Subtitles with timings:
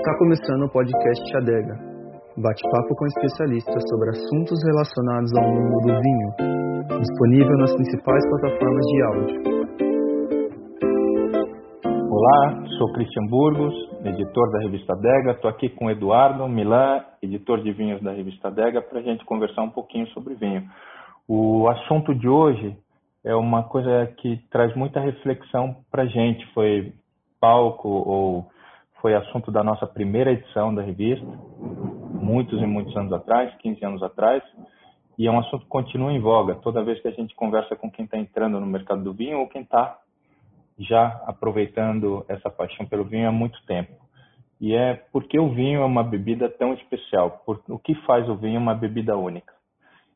[0.00, 1.74] Está começando o podcast Adega,
[2.38, 9.02] bate-papo com especialistas sobre assuntos relacionados ao mundo do vinho, disponível nas principais plataformas de
[9.02, 9.42] áudio.
[12.10, 13.74] Olá, sou Christian Burgos,
[14.06, 15.32] editor da revista Adega.
[15.32, 19.60] Estou aqui com Eduardo Milan, editor de vinhos da revista Adega, para a gente conversar
[19.60, 20.62] um pouquinho sobre vinho.
[21.28, 22.74] O assunto de hoje
[23.22, 26.42] é uma coisa que traz muita reflexão para a gente.
[26.54, 26.90] Foi
[27.38, 28.46] palco ou
[29.00, 31.26] foi assunto da nossa primeira edição da revista,
[32.14, 34.42] muitos e muitos anos atrás, 15 anos atrás,
[35.18, 37.90] e é um assunto que continua em voga toda vez que a gente conversa com
[37.90, 39.98] quem está entrando no mercado do vinho ou quem está
[40.78, 43.92] já aproveitando essa paixão pelo vinho há muito tempo.
[44.60, 48.36] E é porque o vinho é uma bebida tão especial, por, o que faz o
[48.36, 49.52] vinho uma bebida única.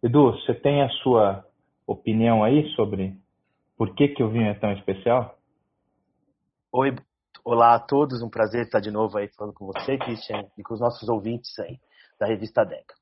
[0.03, 1.45] Edu, você tem a sua
[1.87, 3.15] opinião aí sobre
[3.77, 5.37] por que, que o vinho é tão especial?
[6.73, 6.95] Oi,
[7.47, 10.73] Olá a todos, um prazer estar de novo aí falando com você, Christian, e com
[10.73, 11.79] os nossos ouvintes aí
[12.19, 12.95] da revista Deca.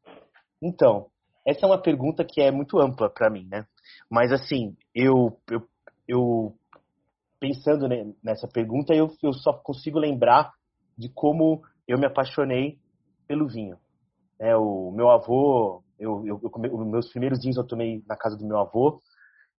[0.60, 1.06] Então,
[1.46, 3.64] essa é uma pergunta que é muito ampla para mim, né?
[4.10, 5.68] Mas assim, eu, eu,
[6.08, 6.56] eu
[7.38, 7.86] pensando
[8.20, 10.52] nessa pergunta, eu, eu só consigo lembrar
[10.98, 12.80] de como eu me apaixonei
[13.28, 13.78] pelo vinho.
[14.40, 18.44] É, o meu avô, eu, eu, eu, meus primeiros vinhos eu tomei na casa do
[18.44, 19.00] meu avô,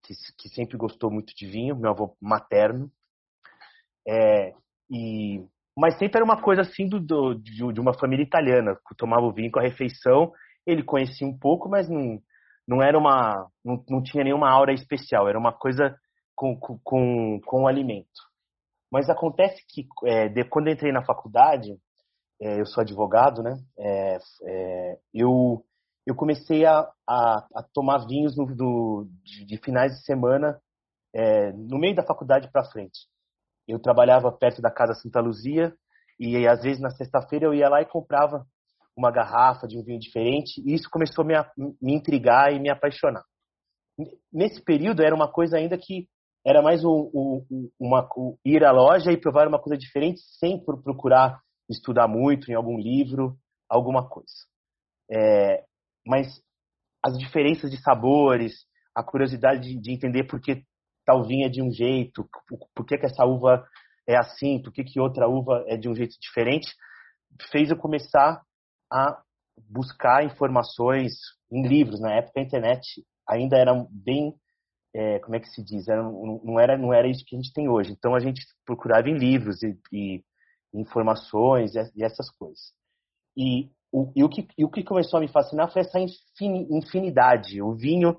[0.02, 2.92] que, que sempre gostou muito de vinho, meu avô materno.
[4.06, 4.52] É,
[4.90, 5.44] e
[5.76, 9.22] mas sempre era uma coisa assim do, do de, de, uma família italiana que tomava
[9.22, 10.32] o vinho com a refeição.
[10.64, 12.20] Ele conhecia um pouco, mas não,
[12.66, 15.28] não era uma não, não tinha nenhuma aura especial.
[15.28, 15.96] Era uma coisa
[16.34, 18.22] com com, com o alimento.
[18.90, 21.76] Mas acontece que é, de, quando eu entrei na faculdade,
[22.40, 23.58] é, eu sou advogado, né?
[23.78, 25.64] É, é eu
[26.06, 30.60] eu comecei a, a, a tomar vinhos no, do, de, de, finais de semana
[31.14, 33.08] é, no meio da faculdade para frente
[33.66, 35.74] eu trabalhava perto da Casa Santa Luzia
[36.18, 38.46] e às vezes na sexta-feira eu ia lá e comprava
[38.96, 41.34] uma garrafa de um vinho diferente e isso começou a me,
[41.80, 43.24] me intrigar e me apaixonar.
[44.32, 46.08] Nesse período era uma coisa ainda que
[46.46, 50.62] era mais um, um, uma, um, ir à loja e provar uma coisa diferente sem
[50.62, 53.36] procurar estudar muito em algum livro,
[53.68, 54.32] alguma coisa.
[55.10, 55.64] É,
[56.06, 56.40] mas
[57.02, 60.62] as diferenças de sabores, a curiosidade de, de entender por que
[61.04, 62.28] tal vinha de um jeito,
[62.74, 63.66] por que, que essa uva
[64.06, 66.74] é assim, por que, que outra uva é de um jeito diferente,
[67.50, 68.42] fez eu começar
[68.92, 69.22] a
[69.68, 71.12] buscar informações
[71.50, 72.00] em livros.
[72.00, 74.34] Na época, a internet ainda era bem,
[74.94, 77.52] é, como é que se diz, era, não, era, não era isso que a gente
[77.52, 77.92] tem hoje.
[77.92, 80.22] Então, a gente procurava em livros e, e
[80.72, 82.72] informações e, e, essas coisas.
[83.36, 85.98] E o, e, o que, o que começou a me fascinar foi essa
[86.40, 87.62] infinidade.
[87.62, 88.18] O vinho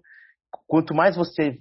[0.67, 1.59] quanto mais você,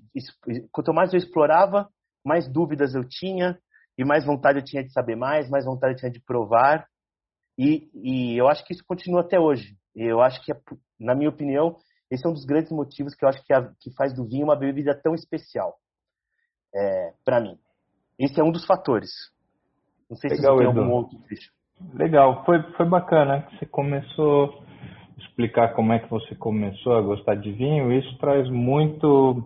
[0.72, 1.88] quanto mais eu explorava,
[2.24, 3.58] mais dúvidas eu tinha
[3.96, 6.86] e mais vontade eu tinha de saber mais, mais vontade eu tinha de provar.
[7.58, 9.76] E, e eu acho que isso continua até hoje.
[9.94, 10.52] Eu acho que,
[10.98, 11.76] na minha opinião,
[12.10, 14.44] esse é um dos grandes motivos que eu acho que, a, que faz do vinho
[14.44, 15.76] uma bebida tão especial
[16.74, 17.56] é, para mim.
[18.18, 19.10] Esse é um dos fatores.
[20.10, 21.18] Não sei Legal, se tem algum outro.
[21.94, 23.48] Legal, foi, foi bacana.
[23.50, 24.64] Você começou
[25.18, 29.44] explicar como é que você começou a gostar de vinho, isso traz muito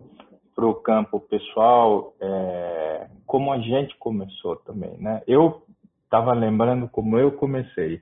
[0.55, 5.23] para o campo pessoal, é, como a gente começou também, né?
[5.27, 5.63] Eu
[6.05, 8.01] estava lembrando como eu comecei.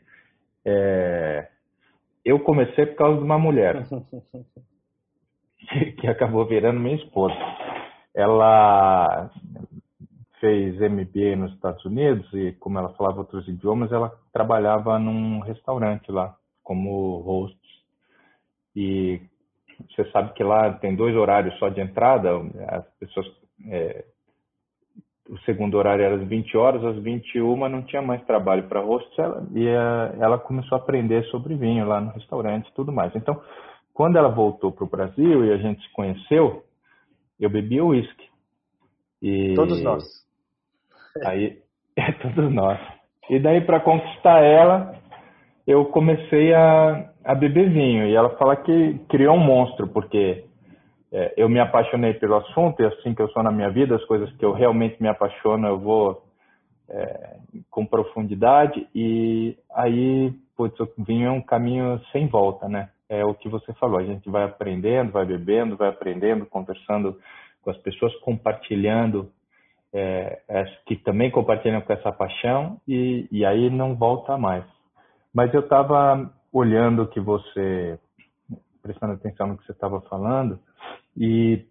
[0.64, 1.48] É,
[2.24, 3.84] eu comecei por causa de uma mulher
[6.00, 7.34] que acabou virando minha esposa.
[8.14, 9.30] Ela
[10.40, 16.10] fez MBA nos Estados Unidos e, como ela falava outros idiomas, ela trabalhava num restaurante
[16.10, 16.34] lá
[16.66, 17.56] como host
[18.74, 19.20] e
[19.94, 22.30] você sabe que lá tem dois horários só de entrada,
[22.68, 23.26] as pessoas
[23.70, 24.04] é,
[25.28, 29.08] o segundo horário era às 20 horas, às 21 não tinha mais trabalho para host,
[29.20, 33.14] ela, e a, ela começou a aprender sobre vinho lá no restaurante e tudo mais.
[33.14, 33.40] Então,
[33.92, 36.64] quando ela voltou para o Brasil e a gente se conheceu,
[37.40, 38.28] eu bebia uísque.
[39.22, 39.54] E...
[39.54, 40.04] Todos nós.
[41.24, 41.58] Aí,
[41.96, 42.78] é, todos nós.
[43.28, 44.96] E daí, para conquistar ela,
[45.66, 48.06] eu comecei a, a beber vinho.
[48.06, 50.44] E ela fala que criou um monstro, porque
[51.12, 54.04] é, eu me apaixonei pelo assunto, e assim que eu sou na minha vida, as
[54.04, 56.22] coisas que eu realmente me apaixono, eu vou
[56.88, 57.36] é,
[57.70, 58.86] com profundidade.
[58.94, 62.90] E aí, putz, o vinho é um caminho sem volta, né?
[63.08, 67.16] É o que você falou, a gente vai aprendendo, vai bebendo, vai aprendendo, conversando
[67.62, 69.30] com as pessoas, compartilhando,
[69.92, 70.40] é,
[70.86, 74.64] que também compartilham com essa paixão, e, e aí não volta mais.
[75.36, 77.98] Mas eu estava olhando que você,
[78.82, 80.58] prestando atenção no que você estava falando,
[81.14, 81.62] e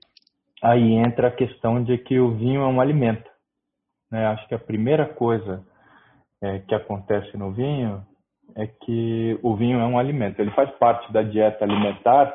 [0.61, 3.27] aí entra a questão de que o vinho é um alimento.
[4.11, 4.23] Né?
[4.27, 5.65] Acho que a primeira coisa
[6.43, 8.05] é, que acontece no vinho
[8.55, 10.39] é que o vinho é um alimento.
[10.39, 12.31] Ele faz parte da dieta alimentar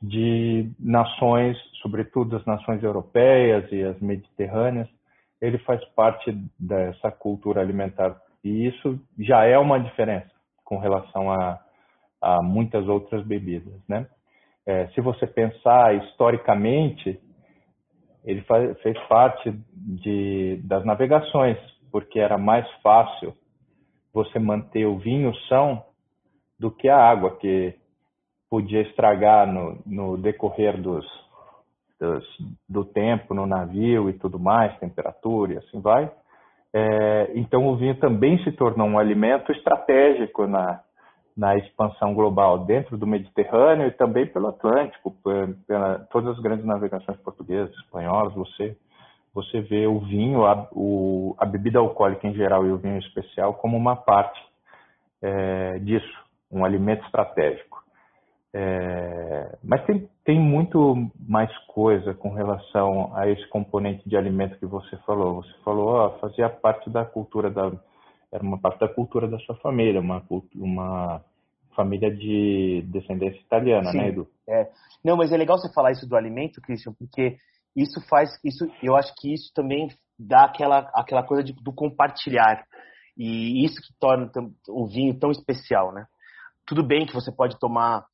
[0.00, 4.88] de nações, sobretudo as nações europeias e as mediterrâneas.
[5.40, 10.33] Ele faz parte dessa cultura alimentar e isso já é uma diferença
[10.64, 11.60] com relação a,
[12.20, 14.06] a muitas outras bebidas, né?
[14.66, 17.20] É, se você pensar historicamente,
[18.24, 21.58] ele faz, fez parte de, das navegações,
[21.92, 23.34] porque era mais fácil
[24.12, 25.84] você manter o vinho são
[26.58, 27.74] do que a água, que
[28.48, 31.04] podia estragar no, no decorrer dos,
[32.00, 32.24] dos,
[32.68, 36.10] do tempo no navio e tudo mais, temperatura e assim vai.
[36.76, 40.80] É, então o vinho também se tornou um alimento estratégico na,
[41.36, 45.14] na expansão global dentro do Mediterrâneo e também pelo Atlântico,
[45.68, 48.76] pela, todas as grandes navegações portuguesas, espanholas, você
[49.32, 53.54] você vê o vinho, a, o, a bebida alcoólica em geral e o vinho especial
[53.54, 54.40] como uma parte
[55.20, 57.83] é, disso, um alimento estratégico.
[58.56, 64.66] É, mas tem, tem muito mais coisa com relação a esse componente de alimento que
[64.66, 65.42] você falou.
[65.42, 67.72] Você falou, ó, fazia parte da cultura da
[68.30, 70.22] era uma parte da cultura da sua família, uma
[70.54, 71.20] uma
[71.74, 74.28] família de descendência italiana, Sim, né, Edu?
[74.48, 74.68] É.
[75.04, 77.36] Não, mas é legal você falar isso do alimento, Christian, porque
[77.76, 82.64] isso faz isso eu acho que isso também dá aquela aquela coisa de, do compartilhar
[83.16, 84.30] e isso que torna
[84.68, 86.06] o vinho tão especial né
[86.64, 88.04] tudo bem que você pode tomar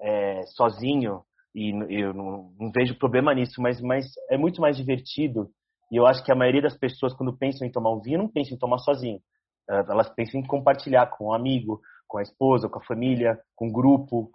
[0.00, 1.22] é, sozinho
[1.54, 1.70] e
[2.02, 5.50] eu não, não, vejo problema nisso mas mas é muito mais divertido
[5.90, 8.28] e eu acho que a maioria das pessoas quando pensam em tomar um vinho não
[8.28, 9.20] pensam em tomar sozinho.
[9.68, 13.72] Elas pensam em compartilhar com um amigo com a esposa com a família com um
[13.72, 14.30] grupo.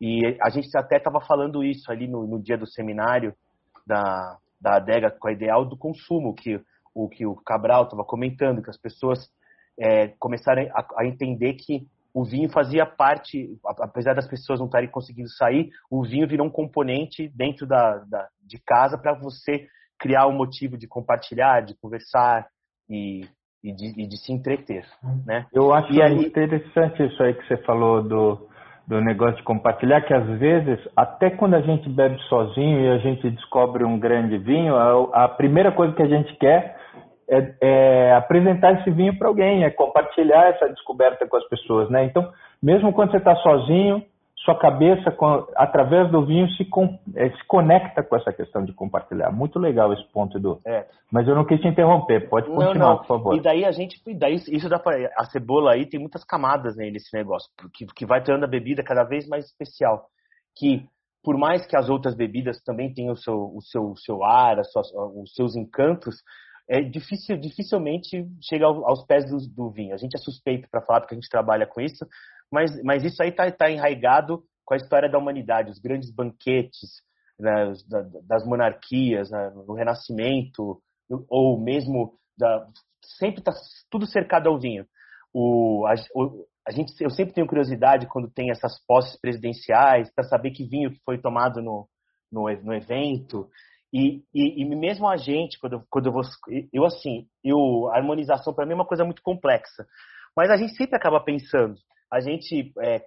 [0.00, 3.34] E a gente até estava falando isso ali no, no dia do seminário
[3.86, 6.60] da, da adega com a ideal do consumo, que
[6.94, 9.30] o que o Cabral estava comentando, que as pessoas
[9.78, 13.48] é, começaram a, a, entender que o vinho fazia parte,
[13.80, 18.28] apesar das pessoas não estarem conseguindo sair, o vinho virou um componente dentro da, da
[18.42, 19.66] de casa para você
[19.98, 22.46] criar um motivo de compartilhar, de conversar
[22.88, 23.28] e,
[23.62, 24.84] e, de, e de, se entreter,
[25.24, 25.46] né?
[25.52, 28.50] Eu acho e aí, interessante isso aí que você falou do
[28.90, 32.98] do negócio de compartilhar, que às vezes, até quando a gente bebe sozinho e a
[32.98, 36.76] gente descobre um grande vinho, a, a primeira coisa que a gente quer
[37.30, 42.04] é, é apresentar esse vinho para alguém, é compartilhar essa descoberta com as pessoas, né?
[42.04, 42.30] Então,
[42.62, 44.04] mesmo quando você está sozinho,
[44.44, 45.14] sua cabeça,
[45.54, 46.66] através do vinho, se,
[47.14, 49.30] é, se conecta com essa questão de compartilhar.
[49.30, 50.58] Muito legal esse ponto, Edu.
[50.66, 50.86] É.
[51.12, 52.26] Mas eu não quis te interromper.
[52.28, 52.96] Pode continuar, não, não.
[52.98, 53.36] por favor.
[53.36, 56.90] E daí a gente, daí isso dá pra, a cebola aí tem muitas camadas né,
[56.90, 60.06] nesse negócio, que, que vai tornando a bebida cada vez mais especial.
[60.56, 60.86] Que
[61.22, 64.58] por mais que as outras bebidas também tenham o seu, o seu, o seu ar,
[64.58, 66.16] os seus encantos,
[66.70, 69.92] é difícil, dificilmente chega aos pés do, do vinho.
[69.92, 72.06] A gente é suspeito para falar porque a gente trabalha com isso,
[72.50, 77.02] mas, mas isso aí está tá enraigado com a história da humanidade, os grandes banquetes
[77.40, 77.72] né,
[78.24, 80.80] das monarquias, né, no Renascimento,
[81.28, 82.68] ou mesmo da,
[83.18, 83.52] sempre está
[83.90, 84.86] tudo cercado ao vinho.
[85.34, 90.22] O, a, o, a, gente, eu sempre tenho curiosidade quando tem essas posses presidenciais para
[90.22, 91.88] saber que vinho foi tomado no,
[92.30, 93.48] no, no evento.
[93.92, 96.22] E, e, e, mesmo a gente, quando, quando vou.
[96.72, 99.86] Eu, assim, eu, a harmonização para mim é uma coisa muito complexa.
[100.36, 101.76] Mas a gente sempre acaba pensando
[102.10, 102.98] a gente, é,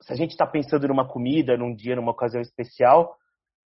[0.00, 3.16] se a gente está pensando numa comida, num dia, numa ocasião especial,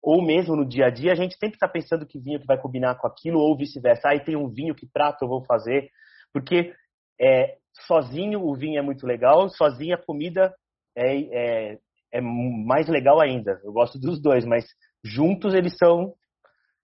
[0.00, 2.60] ou mesmo no dia a dia, a gente sempre está pensando que vinho que vai
[2.60, 4.08] combinar com aquilo, ou vice-versa.
[4.08, 5.88] Aí ah, tem um vinho, que prato eu vou fazer?
[6.32, 6.72] Porque
[7.20, 10.54] é, sozinho o vinho é muito legal, sozinho a comida
[10.96, 11.78] é, é,
[12.12, 13.60] é, mais legal ainda.
[13.64, 14.64] Eu gosto dos dois, mas
[15.02, 16.14] juntos eles são,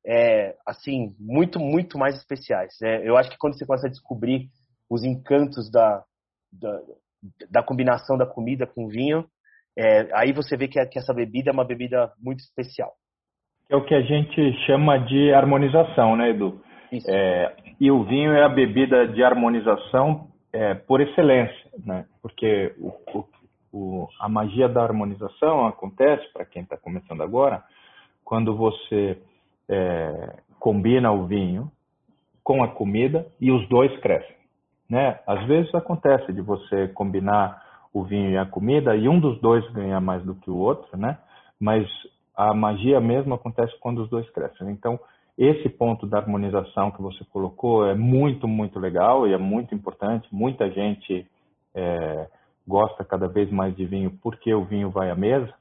[0.06, 2.74] é, assim, muito, muito mais especiais.
[2.82, 4.48] É, eu acho que quando você começa a descobrir
[4.88, 6.02] os encantos da,
[6.52, 6.80] da
[7.50, 9.24] da combinação da comida com vinho,
[9.76, 12.92] é, aí você vê que, que, essa bebida é uma bebida muito especial.
[13.68, 16.60] É o que a gente chama de harmonização, né, Edu?
[17.08, 22.04] É, e o vinho é a bebida de harmonização é, por excelência, né?
[22.20, 23.24] Porque o, o,
[23.72, 27.62] o, a magia da harmonização acontece, para quem está começando agora,
[28.24, 29.18] quando você
[29.70, 31.70] é, combina o vinho
[32.42, 34.36] com a comida e os dois crescem.
[34.88, 35.20] Né?
[35.26, 37.62] Às vezes acontece de você combinar
[37.92, 40.96] o vinho e a comida e um dos dois ganhar mais do que o outro,
[40.96, 41.18] né?
[41.58, 41.88] Mas
[42.36, 44.70] a magia mesmo acontece quando os dois crescem.
[44.70, 44.98] Então,
[45.36, 50.28] esse ponto da harmonização que você colocou é muito, muito legal e é muito importante.
[50.32, 51.26] Muita gente
[51.74, 52.28] é,
[52.66, 55.52] gosta cada vez mais de vinho porque o vinho vai à mesa.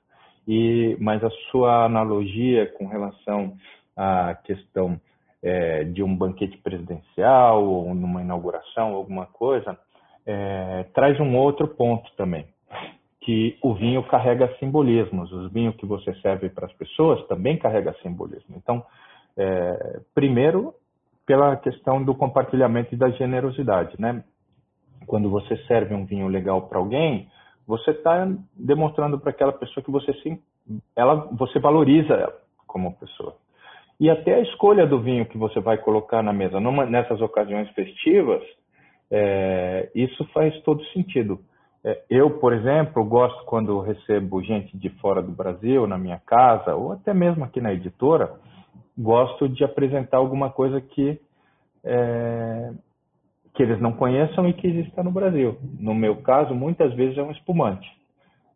[0.47, 3.55] E, mas a sua analogia com relação
[3.99, 4.99] à questão
[5.43, 9.77] é, de um banquete presidencial ou numa inauguração, alguma coisa,
[10.25, 12.47] é, traz um outro ponto também,
[13.21, 15.29] que o vinho carrega simbolismos.
[15.33, 18.55] Os vinhos que você serve para as pessoas também carrega simbolismo.
[18.55, 18.83] Então,
[19.37, 20.73] é, primeiro,
[21.25, 24.23] pela questão do compartilhamento e da generosidade, né?
[25.05, 27.29] Quando você serve um vinho legal para alguém,
[27.67, 30.39] você está demonstrando para aquela pessoa que você sim,
[30.95, 33.35] ela, você valoriza ela como pessoa.
[33.99, 37.69] E até a escolha do vinho que você vai colocar na mesa numa, nessas ocasiões
[37.71, 38.41] festivas,
[39.11, 41.39] é, isso faz todo sentido.
[41.83, 46.75] É, eu, por exemplo, gosto quando recebo gente de fora do Brasil na minha casa,
[46.75, 48.33] ou até mesmo aqui na editora,
[48.97, 51.19] gosto de apresentar alguma coisa que,
[51.83, 52.71] é,
[53.53, 55.57] que eles não conheçam e que exista no Brasil.
[55.79, 57.98] No meu caso, muitas vezes é um espumante.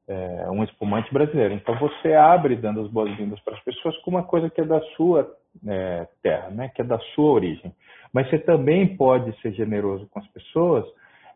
[0.06, 1.54] É, um espumante brasileiro.
[1.54, 4.82] Então você abre dando as boas-vindas para as pessoas com uma coisa que é da
[4.98, 5.34] sua
[5.66, 6.70] é, terra, né?
[6.76, 7.74] que é da sua origem.
[8.12, 10.86] Mas você também pode ser generoso com as pessoas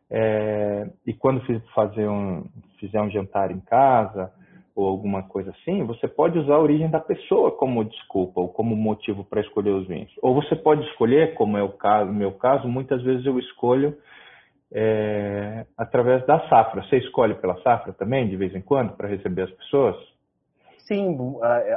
[0.10, 1.42] é, e quando
[2.10, 2.46] um,
[2.80, 4.32] fizer um jantar em casa
[4.76, 8.76] ou alguma coisa assim, você pode usar a origem da pessoa como desculpa ou como
[8.76, 10.12] motivo para escolher os vinhos.
[10.22, 13.98] Ou você pode escolher, como é o caso, meu caso, muitas vezes eu escolho
[14.74, 16.84] é, através da safra.
[16.84, 19.96] Você escolhe pela safra também, de vez em quando, para receber as pessoas?
[20.80, 21.18] Sim,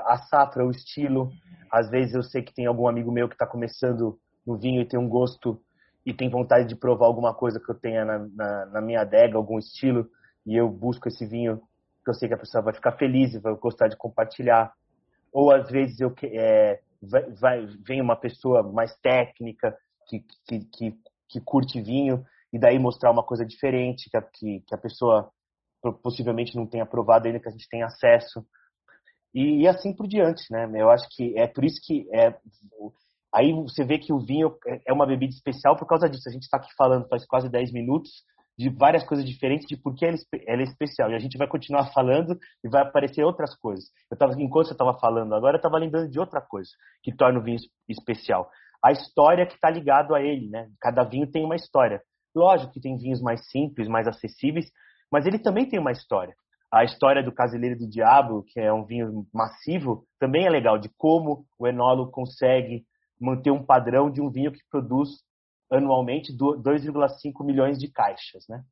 [0.06, 1.32] a, safra, o estilo.
[1.70, 4.86] Às vezes eu sei que tem algum amigo meu que está começando no vinho e
[4.86, 5.60] tem um gosto
[6.04, 9.36] e tem vontade de provar alguma coisa que eu tenha na, na, na, minha adega,
[9.36, 10.08] algum estilo,
[10.46, 11.60] e eu busco esse vinho
[12.02, 14.72] que eu sei que a pessoa vai ficar feliz e vai gostar de compartilhar.
[15.32, 19.76] Ou às vezes eu é, vai, vai, vem uma pessoa mais técnica
[20.08, 20.96] que, que, que,
[21.28, 25.30] que, curte vinho e daí mostrar uma coisa diferente que a, que, que a pessoa
[26.02, 28.44] possivelmente não tenha provado ainda, que a gente tem acesso.
[29.34, 30.68] E, e, assim por diante, né?
[30.74, 32.34] Eu acho que é por isso que é,
[33.32, 36.28] Aí você vê que o vinho é, é uma bebida especial por causa disso.
[36.28, 38.10] A gente está aqui falando faz quase 10 minutos
[38.58, 40.16] de várias coisas diferentes de por que ela
[40.60, 41.10] é especial.
[41.10, 43.86] E a gente vai continuar falando e vai aparecer outras coisas.
[44.10, 46.70] Eu tava, enquanto você estava falando agora, eu estava lembrando de outra coisa
[47.02, 48.50] que torna o vinho especial.
[48.84, 50.68] A história que está ligado a ele, né?
[50.80, 52.02] Cada vinho tem uma história.
[52.34, 54.70] Lógico que tem vinhos mais simples, mais acessíveis,
[55.10, 56.34] mas ele também tem uma história.
[56.72, 60.88] A história do Caseleiro do Diabo, que é um vinho massivo, também é legal, de
[60.96, 62.84] como o enólogo consegue
[63.20, 65.08] manter um padrão de um vinho que produz
[65.70, 68.62] anualmente 2,5 milhões de caixas, né?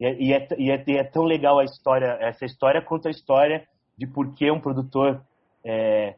[0.00, 3.10] É, e, é, e, é, e é, tão legal a história, essa história quanto a
[3.10, 5.20] história de por que um produtor
[5.64, 6.14] é,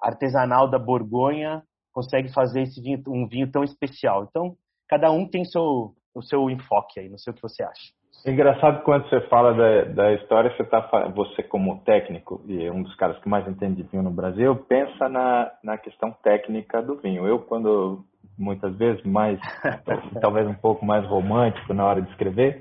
[0.00, 1.62] artesanal da Borgonha
[1.92, 4.26] consegue fazer esse vinho, um vinho tão especial.
[4.30, 4.56] Então,
[4.88, 7.98] cada um tem seu, o seu enfoque aí, não sei o que você acha.
[8.26, 10.80] Engraçado quando você fala da, da história, você tá
[11.14, 15.08] você como técnico e um dos caras que mais entende de vinho no Brasil, pensa
[15.08, 17.26] na, na questão técnica do vinho.
[17.26, 18.04] Eu quando
[18.36, 19.38] muitas vezes mais
[20.20, 22.60] talvez um pouco mais romântico na hora de escrever,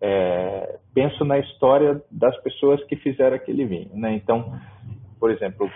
[0.00, 4.14] é, penso na história das pessoas que fizeram aquele vinho, né?
[4.14, 4.58] Então,
[5.20, 5.70] por exemplo,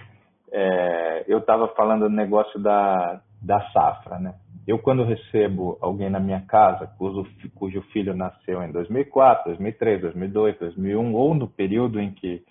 [0.51, 4.35] é, eu estava falando do negócio da da safra, né?
[4.67, 10.59] Eu, quando recebo alguém na minha casa cujo, cujo filho nasceu em 2004, 2003, 2002,
[10.59, 12.43] 2001, ou no período em que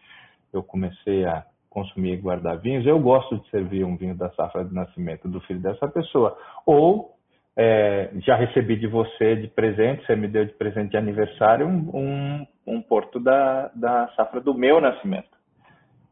[0.51, 4.65] eu comecei a consumir e guardar vinhos, eu gosto de servir um vinho da safra
[4.65, 6.37] de nascimento do filho dessa pessoa.
[6.65, 7.15] Ou
[7.55, 11.89] é, já recebi de você de presente, você me deu de presente de aniversário um,
[11.93, 15.40] um, um porto da, da safra do meu nascimento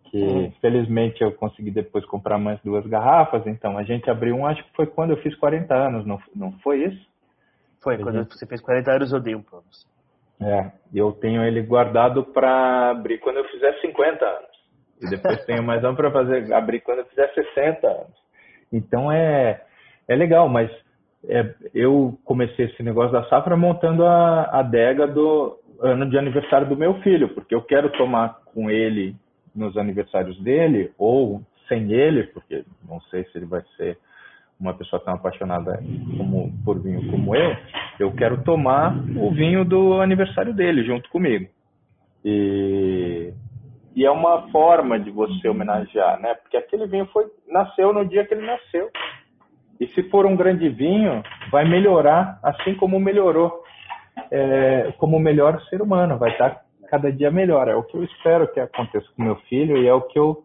[0.10, 0.52] que uhum.
[0.60, 3.46] felizmente eu consegui depois comprar mais duas garrafas.
[3.46, 6.52] Então a gente abriu um, acho que foi quando eu fiz 40 anos, não, não
[6.64, 7.10] foi isso?
[7.82, 8.38] Foi, a quando gente...
[8.38, 9.88] você fez 40 anos eu dei um para você.
[10.42, 14.50] É, eu tenho ele guardado para abrir quando eu fizer 50 anos.
[15.02, 18.20] E depois tenho mais um para fazer abrir quando eu fizer 60 anos.
[18.72, 19.62] Então é,
[20.08, 20.72] é legal, mas
[21.28, 26.76] é, eu comecei esse negócio da safra montando a adega do ano de aniversário do
[26.76, 29.16] meu filho, porque eu quero tomar com ele
[29.56, 33.98] nos aniversários dele ou sem ele, porque não sei se ele vai ser
[34.60, 35.82] uma pessoa tão apaixonada
[36.18, 37.56] como, por vinho como eu,
[38.00, 41.48] eu quero tomar o vinho do aniversário dele junto comigo.
[42.26, 43.32] E,
[43.96, 46.34] e é uma forma de você homenagear, né?
[46.36, 48.90] Porque aquele vinho foi nasceu no dia que ele nasceu.
[49.80, 53.64] E se for um grande vinho, vai melhorar, assim como melhorou,
[54.30, 57.68] é, como o melhor ser humano, vai estar cada dia melhor.
[57.68, 60.44] É o que eu espero que aconteça com meu filho e é o que eu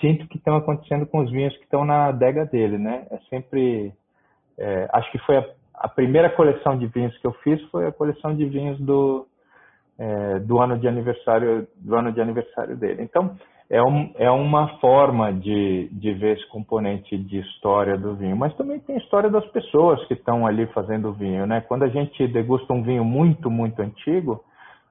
[0.00, 3.06] sinto que estão acontecendo com os vinhos que estão na adega dele, né?
[3.10, 3.92] É sempre,
[4.58, 7.92] é, acho que foi a, a, primeira coleção de vinhos que eu fiz foi a
[7.92, 9.26] coleção de vinhos do
[9.98, 13.02] é, do ano de aniversário do ano de aniversário dele.
[13.02, 13.36] Então
[13.68, 18.54] é, um, é uma forma de, de ver esse componente de história do vinho, mas
[18.56, 21.62] também tem a história das pessoas que estão ali fazendo o vinho, né?
[21.62, 24.44] Quando a gente degusta um vinho muito, muito antigo,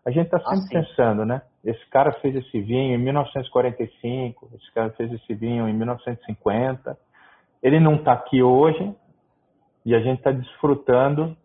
[0.06, 1.42] a gente está sempre ah, pensando, né?
[1.64, 6.96] Esse cara fez esse vinho em 1945, esse cara fez esse vinho em 1950.
[7.64, 8.94] Ele não está aqui hoje
[9.84, 11.36] e a gente está desfrutando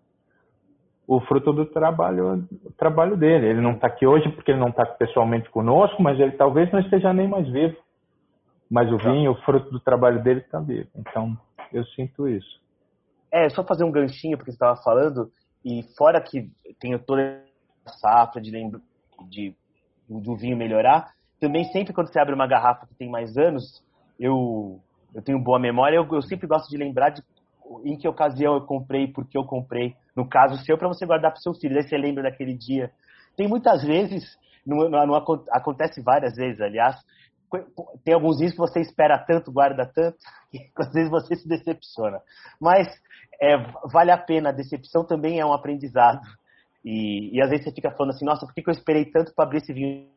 [1.07, 3.47] o fruto do trabalho, trabalho dele.
[3.47, 6.81] Ele não está aqui hoje porque ele não está pessoalmente conosco, mas ele talvez não
[6.81, 7.76] esteja nem mais vivo.
[8.71, 9.11] Mas o tá.
[9.11, 10.88] vinho, o fruto do trabalho dele está vivo.
[10.95, 11.37] Então,
[11.73, 12.61] eu sinto isso.
[13.33, 15.33] É, só fazer um ganchinho porque você estava falando,
[15.64, 17.43] e fora que tenho toda
[17.91, 18.51] safra de,
[19.29, 19.55] de
[20.09, 23.83] do vinho melhorar, também sempre quando você abre uma garrafa que tem mais anos,
[24.19, 24.81] eu,
[25.15, 27.23] eu tenho boa memória, eu, eu sempre gosto de lembrar de
[27.85, 31.31] em que ocasião eu comprei, por que eu comprei, no caso seu, para você guardar
[31.31, 31.77] para seu filho.
[31.77, 32.91] Aí você lembra daquele dia.
[33.37, 34.25] Tem muitas vezes,
[34.67, 36.97] não, não, não, acontece várias vezes, aliás,
[38.05, 40.19] tem alguns dias que você espera tanto, guarda tanto,
[40.51, 42.21] que às vezes você se decepciona.
[42.61, 42.89] Mas
[43.41, 43.57] é,
[43.93, 46.21] vale a pena, a decepção também é um aprendizado.
[46.85, 49.35] E, e às vezes você fica falando assim, nossa, por que, que eu esperei tanto
[49.35, 50.09] para abrir esse vinho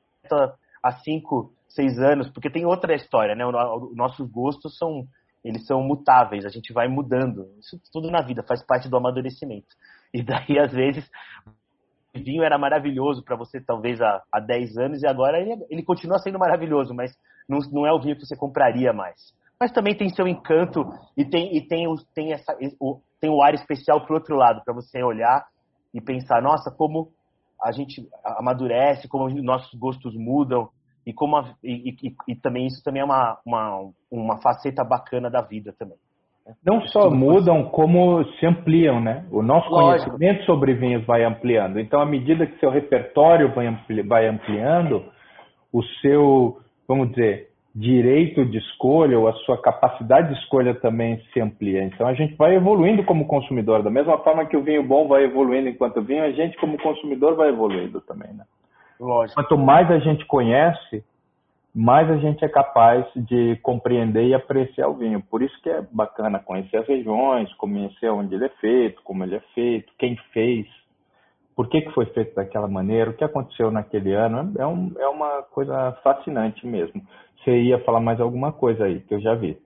[0.82, 2.29] há cinco, seis anos?
[2.29, 3.46] Porque tem outra história, né?
[3.46, 5.08] Os nossos gostos são
[5.43, 7.50] eles são mutáveis, a gente vai mudando.
[7.60, 9.75] Isso tudo na vida faz parte do amadurecimento.
[10.13, 11.10] E daí, às vezes,
[12.15, 15.84] o vinho era maravilhoso para você, talvez, há, há 10 anos, e agora ele, ele
[15.84, 17.12] continua sendo maravilhoso, mas
[17.50, 19.34] não, não, é o vinho que você compraria mais.
[19.60, 20.86] Mas também tem seu encanto
[21.17, 22.55] e tem, e tem, tem, essa,
[23.20, 25.46] tem o ar especial para o outro lado, para você olhar
[25.93, 27.12] e pensar, nossa, como
[27.62, 30.69] a gente amadurece, como nossos gostos mudam,
[31.05, 35.29] e como a, e, e, e, também isso também é uma, uma, uma faceta bacana
[35.29, 35.97] da vida também.
[36.45, 36.53] Né?
[36.65, 39.25] Não só mudam, como se ampliam, né?
[39.31, 40.12] O nosso Lógico.
[40.12, 41.79] conhecimento sobre vinhos vai ampliando.
[41.79, 45.05] Então, à medida que seu repertório vai, ampli vai ampliando,
[45.71, 51.42] o seu, vamos dizer, direito de escolha ou a sua capacidade de escolha também se
[51.42, 51.84] amplia.
[51.84, 53.82] Então, a gente vai evoluindo como consumidor.
[53.82, 57.36] Da mesma forma que o vinho bom vai evoluindo enquanto vinho, a gente como consumidor
[57.36, 58.44] vai evoluindo também, né?
[59.00, 59.42] Lógico.
[59.42, 61.03] Quanto mais a gente conhece,
[61.74, 65.22] mais a gente é capaz de compreender e apreciar o vinho.
[65.22, 69.36] Por isso que é bacana conhecer as regiões, conhecer onde ele é feito, como ele
[69.36, 70.68] é feito, quem fez,
[71.55, 74.53] por que, que foi feito daquela maneira, o que aconteceu naquele ano.
[74.57, 77.01] É, um, é uma coisa fascinante mesmo.
[77.44, 79.57] Você ia falar mais alguma coisa aí, que eu já vi.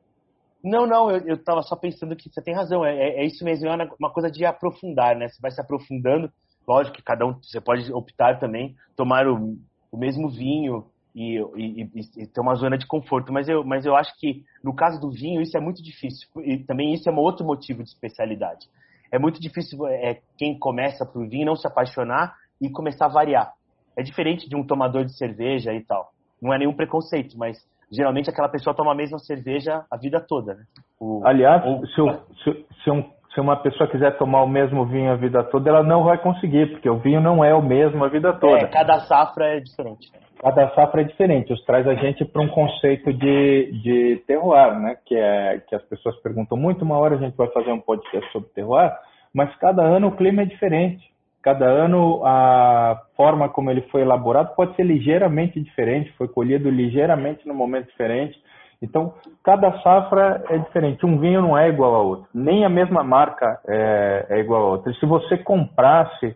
[0.63, 3.67] Não, não, eu estava só pensando que você tem razão, é, é, é isso mesmo,
[3.69, 5.28] é uma coisa de aprofundar, né?
[5.30, 6.32] Você vai se aprofundando
[6.67, 9.58] Lógico que cada um, você pode optar também, tomar o,
[9.89, 13.95] o mesmo vinho e, e, e, ter uma zona de conforto, mas eu, mas eu
[13.95, 17.19] acho que no caso do vinho isso é muito difícil, e também isso é um
[17.19, 18.67] outro motivo de especialidade.
[19.12, 23.54] É muito difícil é, quem começa o vinho não se apaixonar e começar a variar.
[23.98, 26.10] É diferente de um tomador de cerveja e tal.
[26.41, 27.58] Não é nenhum preconceito, mas
[27.91, 30.54] geralmente aquela pessoa toma a mesma cerveja a vida toda.
[30.54, 30.63] Né?
[31.00, 34.84] O, Aliás, ou, se, eu, se, se, um se uma pessoa quiser tomar o mesmo
[34.88, 38.04] vinho a vida toda, ela não vai conseguir, porque o vinho não é o mesmo
[38.04, 38.58] a vida toda.
[38.58, 40.12] É, cada safra é diferente.
[40.39, 41.52] Cada safra é diferente.
[41.52, 44.97] Isso traz a gente para um conceito de, de terroir, né?
[45.06, 46.86] Que, é, que as pessoas perguntam muito.
[46.86, 48.91] Uma hora a gente vai fazer um podcast sobre terroir,
[49.34, 51.04] mas cada ano o clima é diferente.
[51.41, 57.47] Cada ano a forma como ele foi elaborado pode ser ligeiramente diferente, foi colhido ligeiramente
[57.47, 58.38] no momento diferente.
[58.82, 61.06] Então, cada safra é diferente.
[61.06, 62.28] Um vinho não é igual a outro.
[62.34, 64.91] Nem a mesma marca é, é igual a outra.
[64.91, 66.36] E se você comprasse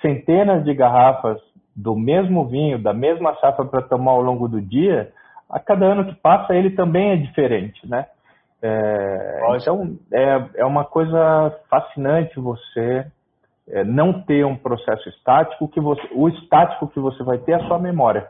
[0.00, 1.38] centenas de garrafas
[1.78, 5.12] do mesmo vinho, da mesma safra para tomar ao longo do dia,
[5.48, 8.06] a cada ano que passa ele também é diferente, né?
[8.60, 13.06] É, então, é, é uma coisa fascinante você
[13.68, 17.54] é, não ter um processo estático, que você, o estático que você vai ter é
[17.54, 18.26] a sua memória,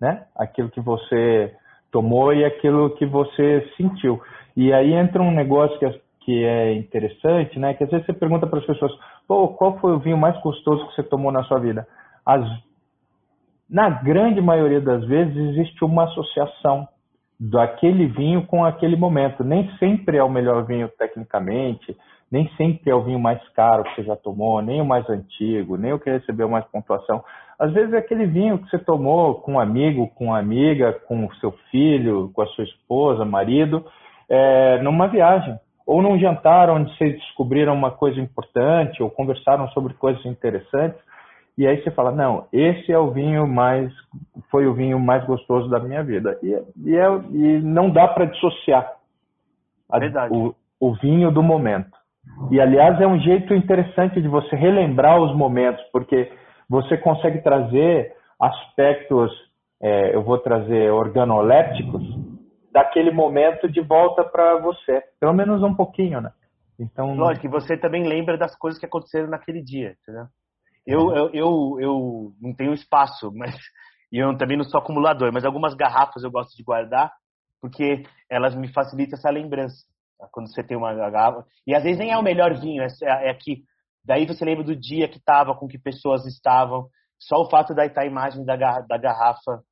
[0.00, 0.24] né?
[0.36, 1.54] Aquilo que você
[1.92, 4.20] tomou e aquilo que você sentiu.
[4.56, 7.74] E aí entra um negócio que é, que é interessante, né?
[7.74, 8.92] Que às vezes você pergunta para as pessoas,
[9.28, 11.86] Pô, qual foi o vinho mais gostoso que você tomou na sua vida?
[13.68, 16.88] Na grande maioria das vezes existe uma associação
[17.38, 19.44] daquele vinho com aquele momento.
[19.44, 21.96] Nem sempre é o melhor vinho tecnicamente,
[22.30, 25.76] nem sempre é o vinho mais caro que você já tomou, nem o mais antigo,
[25.76, 27.22] nem o que recebeu mais pontuação.
[27.58, 31.26] Às vezes é aquele vinho que você tomou com um amigo, com uma amiga, com
[31.26, 33.84] o seu filho, com a sua esposa, marido,
[34.28, 35.58] é, numa viagem.
[35.86, 41.00] Ou num jantar onde vocês descobriram uma coisa importante ou conversaram sobre coisas interessantes.
[41.58, 43.92] E aí você fala, não, esse é o vinho mais,
[44.48, 46.38] foi o vinho mais gostoso da minha vida.
[46.40, 46.56] E,
[46.88, 48.92] e, é, e não dá para dissociar
[49.90, 49.98] a,
[50.30, 51.98] o, o vinho do momento.
[52.52, 56.30] E, aliás, é um jeito interessante de você relembrar os momentos, porque
[56.68, 59.32] você consegue trazer aspectos
[59.80, 62.02] é, eu vou trazer organolépticos
[62.72, 65.02] daquele momento de volta para você.
[65.20, 66.32] Pelo menos um pouquinho, né?
[66.78, 67.14] Então...
[67.14, 70.26] Lógico, que você também lembra das coisas que aconteceram naquele dia, entendeu?
[70.86, 73.54] Eu, eu, eu, eu não tenho espaço, mas
[74.10, 77.12] e eu também não sou acumulador, mas algumas garrafas eu gosto de guardar
[77.60, 79.84] porque elas me facilitam essa lembrança.
[80.18, 80.28] Tá?
[80.32, 81.44] Quando você tem uma garrafa.
[81.66, 83.64] E às vezes nem é o melhor vinho, é, é que
[84.04, 86.88] daí você lembra do dia que estava, com que pessoas estavam.
[87.18, 89.62] Só o fato de estar a imagem da, da garrafa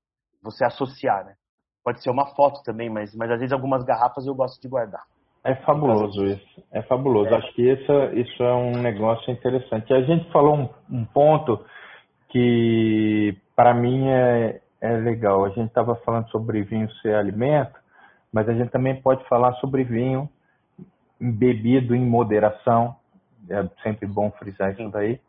[0.43, 1.35] você associar, né?
[1.83, 5.05] Pode ser uma foto também, mas, mas às vezes algumas garrafas eu gosto de guardar.
[5.47, 6.63] É fabuloso isso.
[6.73, 7.33] É fabuloso.
[7.33, 7.37] É.
[7.37, 9.93] Acho que isso, isso é um negócio interessante.
[9.95, 11.65] A gente falou um, um ponto
[12.29, 15.45] que para mim é, é legal.
[15.45, 17.79] A gente estava falando sobre vinho ser alimento,
[18.33, 20.29] mas a gente também pode falar sobre vinho
[21.21, 22.97] bebido em moderação.
[23.49, 25.21] É sempre bom frisar isso daí.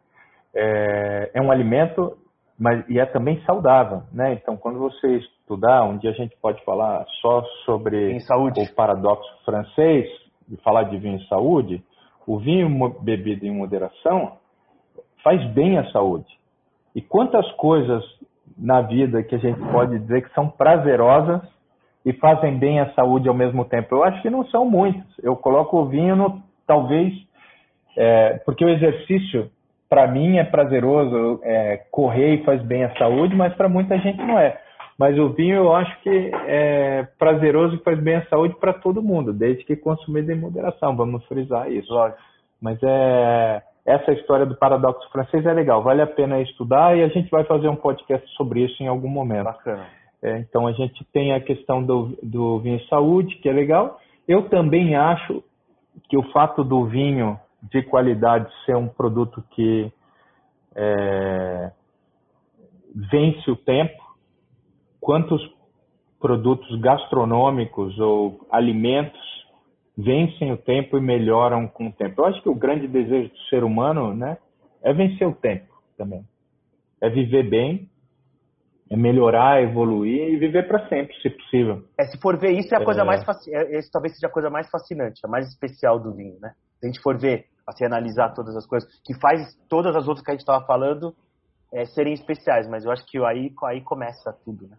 [0.56, 2.18] É, é um alimento,
[2.58, 4.34] mas e é também saudável, né?
[4.34, 10.08] Então, quando você estudar, um dia a gente pode falar só sobre o paradoxo francês
[10.50, 11.84] e falar de vinho e saúde.
[12.26, 12.68] O vinho
[13.02, 14.38] bebido em moderação
[15.24, 16.26] faz bem à saúde.
[16.96, 18.04] E quantas coisas
[18.58, 21.42] na vida que a gente pode dizer que são prazerosas
[22.04, 23.96] e fazem bem à saúde ao mesmo tempo?
[23.96, 25.06] Eu acho que não são muitas.
[25.22, 27.14] Eu coloco o vinho no, talvez,
[27.96, 29.52] é, porque o exercício,
[29.90, 34.18] para mim, é prazeroso, é, correr e faz bem à saúde, mas para muita gente
[34.18, 34.60] não é.
[34.98, 39.02] Mas o vinho eu acho que é prazeroso e faz bem à saúde para todo
[39.02, 41.94] mundo, desde que consumido em moderação, vamos frisar isso.
[41.94, 42.20] Lógico.
[42.62, 47.08] Mas é essa história do paradoxo francês é legal, vale a pena estudar e a
[47.08, 49.46] gente vai fazer um podcast sobre isso em algum momento.
[49.46, 49.86] Bacana.
[50.22, 53.98] É, então a gente tem a questão do, do vinho saúde, que é legal.
[54.28, 55.42] Eu também acho
[56.10, 59.92] que o fato do vinho de qualidade ser um produto que
[60.76, 61.72] é,
[63.12, 64.02] vence o tempo,
[65.00, 65.42] quantos
[66.20, 69.20] produtos gastronômicos ou alimentos
[69.98, 72.22] vencem o tempo e melhoram com o tempo.
[72.22, 74.38] Eu acho que o grande desejo do ser humano, né,
[74.84, 76.24] é vencer o tempo também.
[77.02, 77.90] É viver bem,
[78.90, 81.84] é melhorar, evoluir e viver para sempre, se possível.
[82.00, 83.04] É, se for ver isso é a coisa é...
[83.04, 86.54] mais fascinante, esse talvez seja a coisa mais fascinante, a mais especial do vinho, né?
[86.80, 90.24] Se a gente for ver, assim, analisar todas as coisas, que faz todas as outras
[90.24, 91.14] que a gente estava falando
[91.74, 94.78] é, serem especiais, mas eu acho que aí, aí começa tudo, né?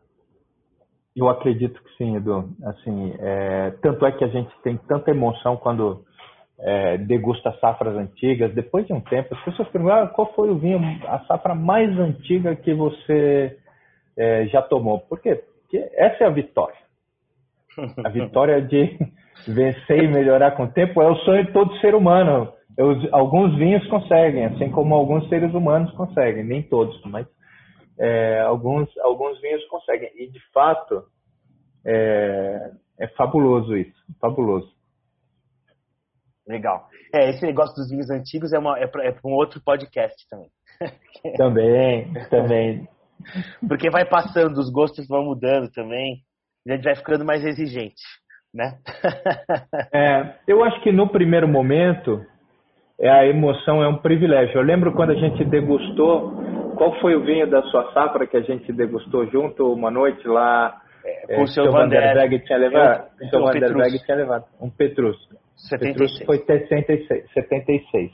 [1.17, 2.49] Eu acredito que sim, Edu.
[2.63, 6.05] Assim, é, tanto é que a gente tem tanta emoção quando
[6.61, 8.55] é, degusta safras antigas.
[8.55, 11.91] Depois de um tempo, as pessoas perguntam ah, qual foi o vinho, a safra mais
[11.99, 13.59] antiga que você
[14.17, 15.01] é, já tomou.
[15.01, 15.43] Por quê?
[15.63, 16.79] Porque essa é a vitória.
[18.05, 18.99] A vitória de
[19.47, 22.53] vencer e melhorar com o tempo é o sonho de todo ser humano.
[22.77, 27.27] Eu, alguns vinhos conseguem, assim como alguns seres humanos conseguem, nem todos, mas
[27.99, 30.11] é, alguns, alguns vinhos conseguem.
[30.17, 31.03] E, de fato,
[31.85, 32.71] é,
[33.01, 34.73] é fabuloso isso, fabuloso.
[36.47, 36.89] Legal.
[37.15, 40.51] É, esse negócio dos vinhos antigos é, uma, é para é um outro podcast também.
[41.37, 42.89] também, também.
[43.69, 46.23] Porque vai passando, os gostos vão mudando também,
[46.65, 48.03] e a gente vai ficando mais exigente,
[48.55, 48.79] né?
[49.93, 52.25] é, eu acho que no primeiro momento,
[53.01, 54.59] é, a emoção é um privilégio.
[54.59, 56.33] Eu lembro quando a gente degustou
[56.79, 60.81] qual foi o vinho da sua safra que a gente degustou junto uma noite lá?
[61.05, 63.09] É, com é, o seu Vanderberg tinha levado.
[63.29, 64.45] Seu Vanderberg tinha levado.
[64.61, 65.17] Um Petrus.
[65.57, 65.93] 76.
[65.93, 68.13] Petrus foi 76, 76.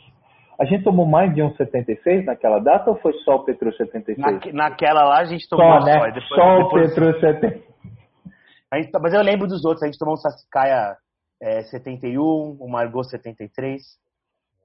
[0.58, 4.16] A gente tomou mais de um 76 naquela data ou foi só o Petrus 76?
[4.16, 5.92] Na, naquela lá a gente tomou só, né?
[5.92, 6.06] só.
[6.06, 6.92] Depois, só depois...
[6.92, 7.73] o Petrus 76.
[8.82, 9.82] Gente, mas eu lembro dos outros.
[9.82, 10.96] A gente tomou um Sassicaia
[11.42, 13.82] é, 71, um Margot 73.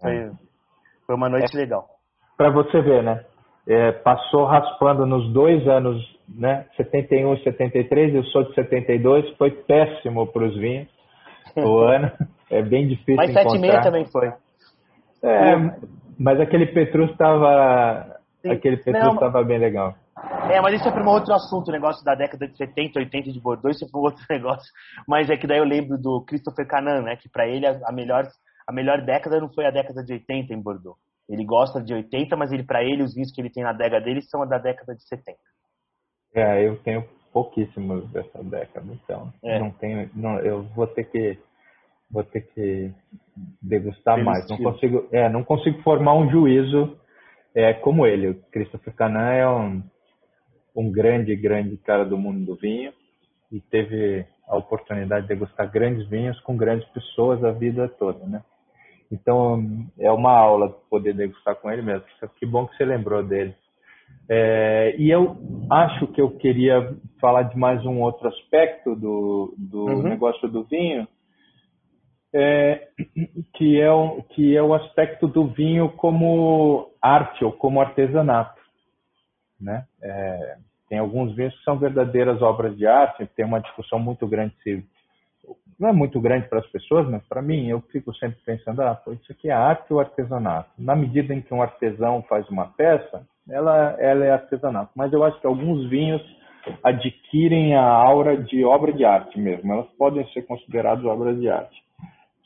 [0.01, 0.31] Foi, é.
[1.05, 1.59] foi uma noite é.
[1.59, 1.87] legal.
[2.37, 3.25] Para você ver, né?
[3.69, 9.51] é, passou raspando nos dois anos, né, 71 e 73, eu sou de 72, foi
[9.51, 10.87] péssimo para os vinhos
[11.55, 12.11] o ano,
[12.49, 13.59] é bem difícil Mas encontrar.
[13.59, 14.33] Mas 76 também foi.
[15.21, 15.55] É,
[16.17, 19.95] mas aquele Petrus estava aquele Petrus estava bem legal.
[20.49, 23.31] É, mas isso é para um outro assunto, o negócio da década de 70, 80
[23.31, 24.71] de Bordeaux, isso é para um outro negócio.
[25.07, 28.27] Mas é que daí eu lembro do Christopher Canan, né, que para ele a melhor,
[28.67, 30.97] a melhor década não foi a década de 80 em Bordeaux.
[31.29, 34.01] Ele gosta de 80, mas ele para ele os vinhos que ele tem na adega
[34.01, 35.37] dele são da década de 70.
[36.33, 39.59] É, eu tenho pouquíssimos dessa década, então é.
[39.59, 41.37] não tenho, não, eu vou ter que
[42.09, 42.91] vou ter que
[43.61, 44.49] degustar mais.
[44.49, 46.97] Não consigo, é, não consigo formar um juízo
[47.53, 48.29] é, como ele.
[48.29, 49.83] O Christopher Canan é um,
[50.79, 52.93] um grande, grande cara do mundo do vinho
[53.51, 58.41] e teve a oportunidade de degustar grandes vinhos com grandes pessoas a vida toda, né?
[59.11, 62.05] Então, é uma aula poder degustar com ele mesmo.
[62.37, 63.55] Que bom que você lembrou dele.
[64.29, 65.35] É, e eu
[65.69, 70.03] acho que eu queria falar de mais um outro aspecto do, do uhum.
[70.03, 71.07] negócio do vinho,
[72.33, 72.87] é,
[73.55, 78.61] que, é o, que é o aspecto do vinho como arte ou como artesanato.
[79.59, 79.85] Né?
[80.01, 80.57] É,
[80.89, 84.83] tem alguns vinhos que são verdadeiras obras de arte, tem uma discussão muito grande se
[85.79, 88.95] não é muito grande para as pessoas, mas para mim eu fico sempre pensando, ah,
[88.95, 90.69] pô, isso aqui é arte ou artesanato.
[90.77, 94.91] Na medida em que um artesão faz uma peça, ela, ela é artesanato.
[94.93, 96.21] Mas eu acho que alguns vinhos
[96.83, 99.71] adquirem a aura de obra de arte mesmo.
[99.71, 101.81] Elas podem ser consideradas obras de arte.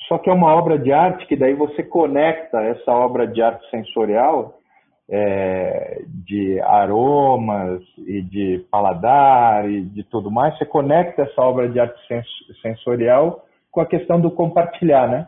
[0.08, 3.68] Só que é uma obra de arte que daí você conecta essa obra de arte
[3.72, 4.60] sensorial
[5.10, 11.80] é, de aromas e de paladar e de tudo mais, você conecta essa obra de
[11.80, 12.26] arte sens
[12.62, 15.28] sensorial com a questão do compartilhar, né?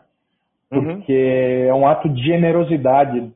[0.70, 0.96] Uhum.
[0.96, 1.68] Porque uhum.
[1.68, 3.32] é um ato de generosidade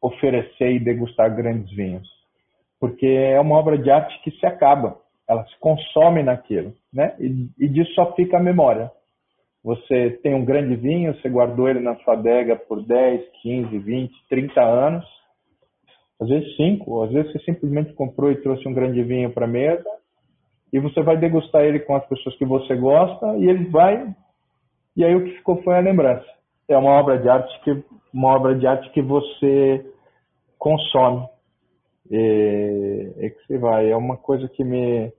[0.00, 2.08] oferecer e degustar grandes vinhos.
[2.80, 4.96] Porque é uma obra de arte que se acaba,
[5.28, 7.14] ela se consome naquilo, né?
[7.20, 8.90] E, e disso só fica a memória.
[9.64, 14.12] Você tem um grande vinho, você guardou ele na sua adega por 10, 15, 20,
[14.28, 15.04] 30 anos,
[16.20, 19.48] às vezes 5, às vezes você simplesmente comprou e trouxe um grande vinho para a
[19.48, 19.88] mesa
[20.72, 24.14] e você vai degustar ele com as pessoas que você gosta e ele vai
[24.96, 26.26] e aí o que ficou foi a lembrança.
[26.68, 29.84] É uma obra de arte que uma obra de arte que você
[30.58, 31.26] consome.
[32.10, 33.90] E, é que você vai.
[33.90, 35.10] É uma coisa que me,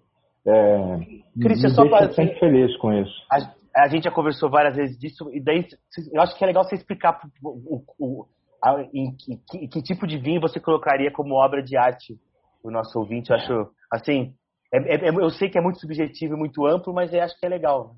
[0.46, 0.98] é,
[1.42, 3.26] Cristian, me deixa para, sempre feliz com isso.
[3.32, 5.66] A, a, gente já conversou várias vezes disso, e daí
[6.12, 8.26] eu acho que é legal você explicar o, o,
[8.64, 12.16] a, em, que, que, tipo de vinho você colocaria como obra de arte
[12.64, 13.30] o nosso ouvinte.
[13.30, 14.34] Eu acho, assim,
[14.74, 17.38] é, é, é eu sei que é muito subjetivo e muito amplo, mas eu acho
[17.40, 17.96] que é legal.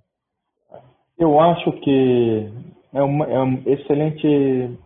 [1.18, 2.52] Eu acho que
[2.94, 4.78] é, uma, é um excelente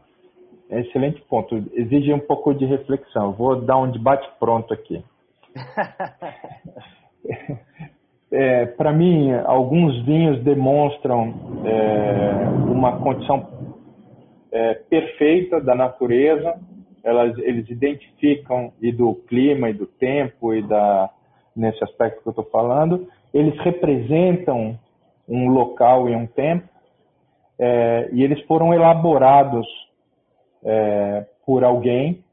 [0.69, 1.56] excelente ponto.
[1.73, 3.34] Exige um pouco de reflexão.
[3.34, 5.04] Vou dar um debate pronto aqui.
[8.32, 11.34] é, Para mim, alguns vinhos demonstram
[11.65, 13.48] é, uma condição
[14.52, 16.60] é, perfeita da natureza.
[17.04, 21.10] Elas, eles identificam e do clima e do tempo e da
[21.56, 23.08] nesse aspecto que eu estou falando.
[23.34, 24.80] Eles representam
[25.28, 26.68] um local e um tempo
[27.60, 29.68] é, e eles foram elaborados
[30.63, 32.24] é, por alguém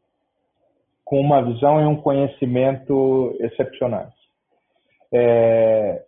[1.05, 4.16] com uma visão e um conhecimento excepcionais.
[5.13, 6.03] É,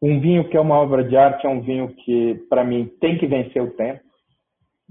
[0.00, 3.18] um vinho que é uma obra de arte é um vinho que, para mim, tem
[3.18, 4.02] que vencer o tempo.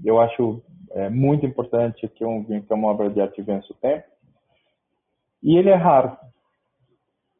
[0.04, 0.62] Eu acho
[0.92, 4.04] é, muito importante que um vinho que é uma obra de arte vença o tempo.
[5.42, 6.16] E ele é raro.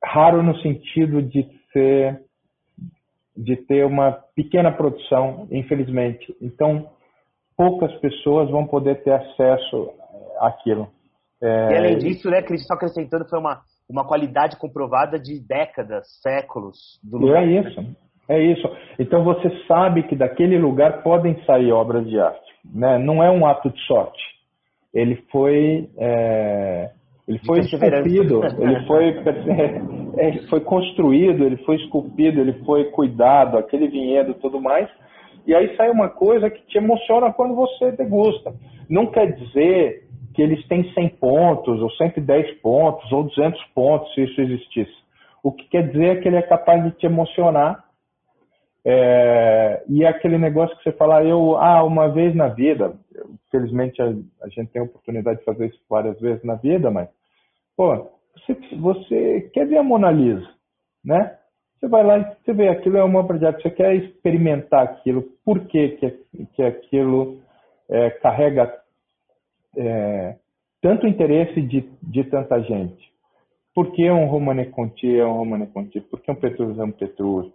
[0.03, 2.25] Raro no sentido de ser
[3.37, 6.37] de ter uma pequena produção, infelizmente.
[6.43, 6.91] Então,
[7.57, 9.93] poucas pessoas vão poder ter acesso
[10.41, 10.91] àquilo.
[11.41, 11.73] É...
[11.73, 17.01] E além disso, né, Cris, só acrescentando, foi uma, uma qualidade comprovada de décadas, séculos
[17.03, 17.43] do lugar.
[17.43, 17.97] É isso,
[18.29, 18.69] é isso.
[18.99, 22.53] Então você sabe que daquele lugar podem sair obras de arte.
[22.65, 22.99] Né?
[22.99, 24.23] Não é um ato de sorte.
[24.93, 26.91] Ele foi, é...
[27.27, 33.59] ele foi esculpido, ele foi, é, ele foi construído, ele foi esculpido, ele foi cuidado,
[33.59, 34.89] aquele vinhedo e tudo mais
[35.49, 38.53] e aí sai uma coisa que te emociona quando você degusta.
[38.87, 40.03] Não quer dizer
[40.39, 44.97] que eles têm 100 pontos, ou 110 pontos, ou 200 pontos, se isso existisse.
[45.43, 47.85] O que quer dizer é que ele é capaz de te emocionar.
[48.85, 52.95] É, e é aquele negócio que você fala, eu, ah, uma vez na vida,
[53.51, 57.09] felizmente a, a, gente tem a oportunidade de fazer isso várias vezes na vida, mas,
[57.77, 60.49] pô, você, você quer ver a Mona Lisa,
[61.05, 61.37] né?
[61.81, 64.85] Você vai lá e você vê aquilo é uma obra de arte, você quer experimentar
[64.85, 66.11] aquilo, por que, que,
[66.55, 67.41] que aquilo
[67.91, 68.73] é, carrega
[69.77, 70.37] é,
[70.81, 73.09] tanto interesse de, de tanta gente.
[73.75, 76.01] Por que um Romane Conti é um Romane Conti?
[76.01, 77.47] Por que um Petrus é um Petrus?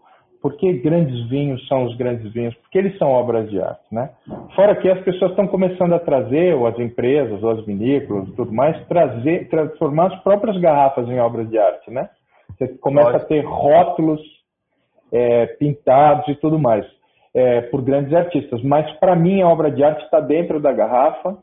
[0.41, 2.53] Por que grandes vinhos são os grandes vinhos?
[2.55, 4.09] Porque eles são obras de arte, né?
[4.55, 8.51] Fora que as pessoas estão começando a trazer, ou as empresas, ou as vinícolas, tudo
[8.51, 12.09] mais, trazer, transformar as próprias garrafas em obras de arte, né?
[12.49, 14.21] Você começa a ter rótulos
[15.13, 16.85] é, pintados e tudo mais
[17.33, 18.61] é, por grandes artistas.
[18.63, 21.37] Mas para mim a obra de arte está dentro da garrafa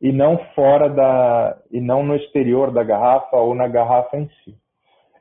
[0.00, 4.56] e não fora da e não no exterior da garrafa ou na garrafa em si.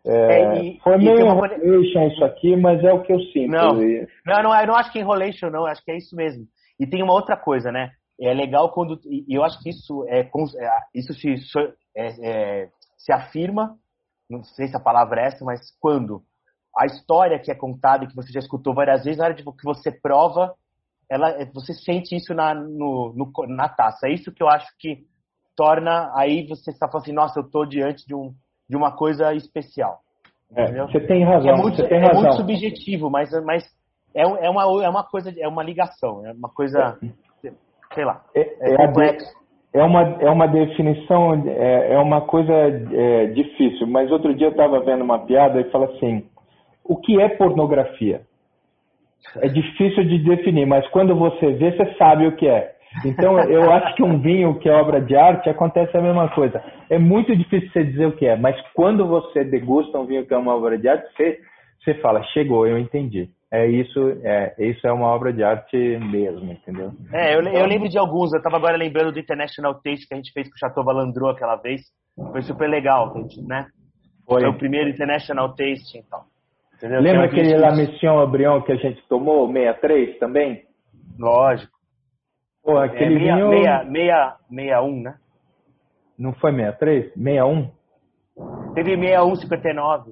[0.05, 3.51] É, é, e, foi meio enrolation isso aqui, mas é o que eu sinto.
[3.51, 6.45] Não, não, não, eu não acho que é enrolation, não, acho que é isso mesmo.
[6.79, 7.91] E tem uma outra coisa, né?
[8.19, 8.99] É legal quando.
[9.05, 10.29] E eu acho que isso, é, é
[10.95, 11.35] isso se,
[11.95, 13.77] é, é, se afirma
[14.29, 16.21] não sei se a palavra é essa, mas quando
[16.75, 19.43] a história que é contada e que você já escutou várias vezes, na hora de
[19.43, 20.53] que você prova,
[21.09, 24.07] ela, você sente isso na, no, no, na taça.
[24.07, 25.05] É isso que eu acho que
[25.55, 28.31] torna, aí você está falando assim, nossa, eu estou diante de, um,
[28.69, 29.99] de uma coisa especial.
[30.55, 31.49] É, você tem razão.
[31.49, 32.19] É muito, tem razão.
[32.19, 33.65] é muito subjetivo, mas, mas
[34.13, 36.97] é, é, uma, é uma coisa, é uma ligação, é uma coisa,
[37.93, 39.37] sei lá, é, é, é complexo.
[39.73, 44.51] É uma, é uma definição, é, é uma coisa é, difícil, mas outro dia eu
[44.51, 46.25] estava vendo uma piada e fala assim,
[46.83, 48.21] o que é pornografia?
[49.37, 52.75] É difícil de definir, mas quando você vê, você sabe o que é.
[53.05, 56.63] Então, eu acho que um vinho que é obra de arte acontece a mesma coisa.
[56.89, 60.33] É muito difícil você dizer o que é, mas quando você degusta um vinho que
[60.33, 61.39] é uma obra de arte, você,
[61.83, 63.29] você fala, chegou, eu entendi.
[63.49, 66.91] É isso, é, isso é uma obra de arte mesmo, entendeu?
[67.13, 70.17] É, eu, eu lembro de alguns, eu estava agora lembrando do International Taste que a
[70.17, 71.81] gente fez com o Chateau Valandro aquela vez.
[72.31, 73.13] Foi super legal,
[73.47, 73.67] né?
[74.25, 76.23] Foi, Foi o primeiro International Taste, então.
[76.77, 77.01] Entendeu?
[77.01, 80.63] Lembra aquele La Mission Aubryon que a gente tomou, 63 também?
[81.19, 81.71] Lógico.
[82.63, 83.49] Pô, aquele é, meia, vinho...
[83.49, 85.15] meia, meia, meia um, né?
[86.17, 87.13] Não foi 63?
[87.13, 87.71] 61?
[88.75, 90.11] Teve 61, 59.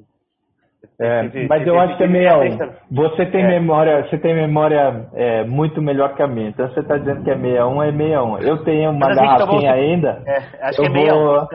[0.97, 2.73] É, teve, mas teve, eu acho que é 61.
[2.91, 3.47] Você tem é.
[3.47, 6.49] memória, você tem memória é, muito melhor que a minha.
[6.49, 8.38] Então você está dizendo que é 61, é 61.
[8.39, 10.23] Eu tenho uma garrafinha ainda.
[10.25, 11.15] É, acho que é 61.
[11.15, 11.47] Vou,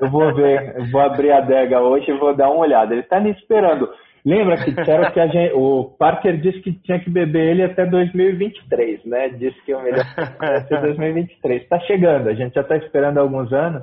[0.00, 2.94] eu vou ver, eu vou abrir a adega hoje e vou dar uma olhada.
[2.94, 3.88] Ele está me esperando.
[4.24, 7.86] Lembra que disseram que a gente, o Parker disse que tinha que beber ele até
[7.86, 9.30] 2023, né?
[9.30, 10.04] Disse que o melhor
[10.42, 11.62] é ser 2023.
[11.62, 13.82] Está chegando, a gente já está esperando há alguns anos.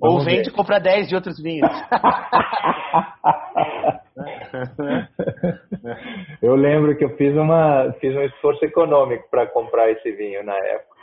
[0.00, 1.68] Ou vende e compra 10 de outros vinhos.
[6.40, 10.56] eu lembro que eu fiz, uma, fiz um esforço econômico para comprar esse vinho na
[10.56, 10.96] época.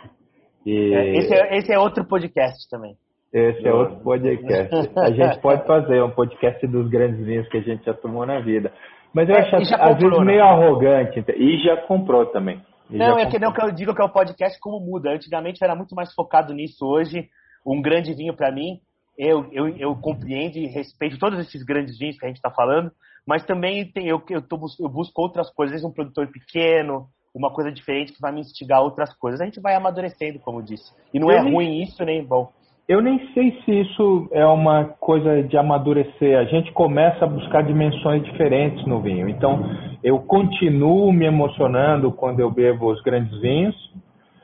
[0.65, 0.93] E...
[0.93, 2.95] É, esse, é, esse é outro podcast também.
[3.33, 4.73] Esse é outro podcast.
[4.97, 8.39] A gente pode fazer um podcast dos grandes vinhos que a gente já tomou na
[8.39, 8.71] vida.
[9.13, 10.25] Mas eu é, acho, às comprou, vezes, né?
[10.25, 11.23] meio arrogante.
[11.37, 12.61] E já comprou também.
[12.89, 15.11] E não, é que não que eu digo que é o podcast como muda.
[15.11, 16.85] Antigamente era muito mais focado nisso.
[16.85, 17.29] Hoje,
[17.65, 18.79] um grande vinho para mim,
[19.17, 22.91] eu, eu, eu compreendo e respeito todos esses grandes vinhos que a gente está falando,
[23.25, 25.73] mas também tem, eu, eu, tô, eu busco outras coisas.
[25.75, 29.41] Às vezes um produtor pequeno, uma coisa diferente que vai me instigar a outras coisas.
[29.41, 30.93] A gente vai amadurecendo, como disse.
[31.13, 31.53] E não eu é nem...
[31.53, 32.51] ruim isso nem bom.
[32.87, 36.37] Eu nem sei se isso é uma coisa de amadurecer.
[36.37, 39.27] A gente começa a buscar dimensões diferentes no vinho.
[39.27, 39.63] Então,
[40.03, 43.75] eu continuo me emocionando quando eu bebo os grandes vinhos,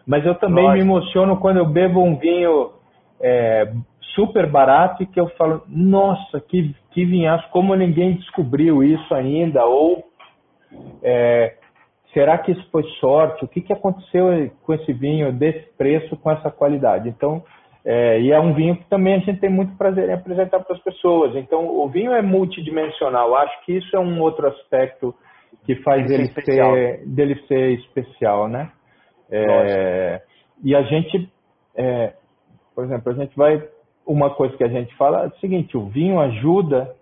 [0.07, 0.83] mas eu também Lógico.
[0.83, 2.71] me emociono quando eu bebo um vinho
[3.21, 3.71] é,
[4.15, 9.63] super barato e que eu falo, nossa, que, que vinhaço, como ninguém descobriu isso ainda?
[9.65, 10.03] Ou
[11.03, 11.57] é,
[12.11, 13.45] será que isso foi sorte?
[13.45, 17.07] O que, que aconteceu com esse vinho desse preço, com essa qualidade?
[17.07, 17.43] Então,
[17.83, 20.75] é, e é um vinho que também a gente tem muito prazer em apresentar para
[20.75, 21.35] as pessoas.
[21.35, 23.35] Então, o vinho é multidimensional.
[23.35, 25.15] Acho que isso é um outro aspecto
[25.65, 28.71] que faz ele ser, dele ser especial, né?
[29.31, 30.21] É,
[30.63, 31.31] e a gente,
[31.75, 32.13] é,
[32.75, 33.67] por exemplo, a gente vai.
[34.05, 36.95] Uma coisa que a gente fala é o seguinte: o vinho ajuda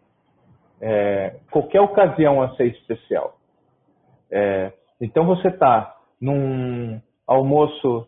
[0.81, 3.35] é, qualquer ocasião a ser especial.
[4.31, 8.07] É, então, você está num almoço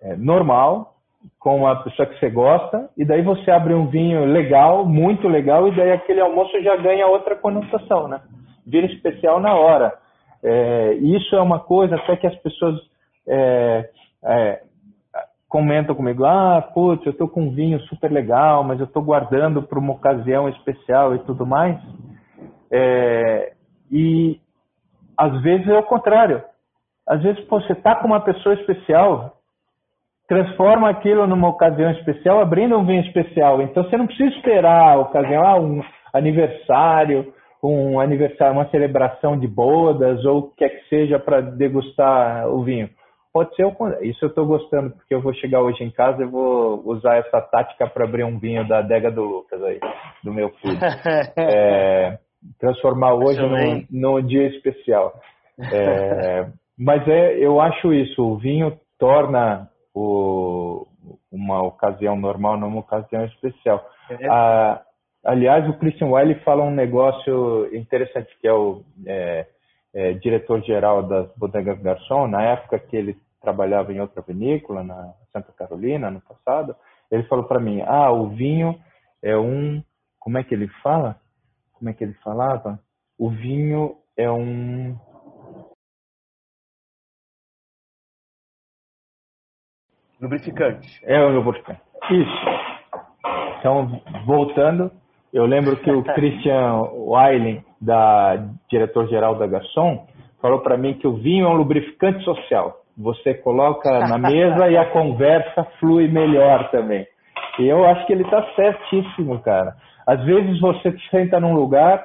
[0.00, 0.97] é, normal,
[1.38, 5.68] com uma pessoa que você gosta, e daí você abre um vinho legal, muito legal,
[5.68, 8.20] e daí aquele almoço já ganha outra conotação, né?
[8.66, 9.94] Vira especial na hora.
[10.42, 12.76] É, isso é uma coisa até que as pessoas
[13.26, 13.88] é,
[14.24, 14.62] é,
[15.48, 19.62] comentam comigo, ah, putz, eu estou com um vinho super legal, mas eu estou guardando
[19.62, 21.80] para uma ocasião especial e tudo mais.
[22.70, 23.54] É,
[23.90, 24.38] e
[25.16, 26.42] às vezes é o contrário.
[27.06, 29.37] Às vezes pô, você está com uma pessoa especial,
[30.28, 33.62] transforma aquilo numa ocasião especial, abrindo um vinho especial.
[33.62, 39.48] Então você não precisa esperar a ocasião, ah, um aniversário, um aniversário, uma celebração de
[39.48, 42.90] bodas ou o que quer que seja para degustar o vinho.
[43.32, 43.66] Pode ser
[44.02, 47.40] isso eu estou gostando porque eu vou chegar hoje em casa e vou usar essa
[47.40, 49.80] tática para abrir um vinho da adega do Lucas aí,
[50.22, 50.78] do meu filho.
[51.38, 52.18] É,
[52.58, 55.14] transformar hoje num, num, dia especial.
[55.72, 56.46] É,
[56.78, 60.86] mas é, eu acho isso, o vinho torna o,
[61.30, 63.84] uma ocasião normal numa ocasião especial.
[64.10, 64.28] É.
[64.28, 64.82] Ah,
[65.24, 69.46] aliás, o Christian Wiley fala um negócio interessante, que é o é,
[69.94, 75.52] é, diretor-geral das Bodegas Garçon, na época que ele trabalhava em outra vinícola, na Santa
[75.52, 76.76] Carolina, no passado,
[77.10, 78.78] ele falou para mim, ah, o vinho
[79.22, 79.82] é um...
[80.20, 81.16] Como é que ele fala?
[81.72, 82.78] Como é que ele falava?
[83.18, 84.96] O vinho é um
[90.20, 90.88] Lubrificante.
[91.04, 91.80] É o lubrificante.
[92.10, 92.46] Isso.
[93.58, 94.90] Então, voltando,
[95.32, 98.36] eu lembro que o Christian Weiling, da
[98.70, 100.06] diretor-geral da Garçom,
[100.40, 102.82] falou para mim que o vinho é um lubrificante social.
[102.96, 107.06] Você coloca na mesa e a conversa flui melhor também.
[107.58, 109.74] E eu acho que ele está certíssimo, cara.
[110.06, 112.04] Às vezes você senta num lugar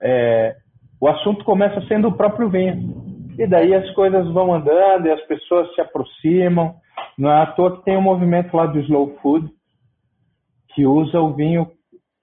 [0.00, 0.56] é,
[1.00, 3.04] o assunto começa sendo o próprio vinho.
[3.38, 6.74] E daí as coisas vão andando e as pessoas se aproximam.
[7.18, 9.50] Não é à toa que tem um movimento lá do slow food
[10.74, 11.70] que usa o vinho